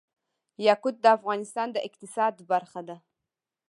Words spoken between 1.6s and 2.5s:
د اقتصاد